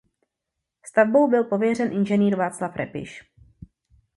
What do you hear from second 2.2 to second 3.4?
Václav Repiš.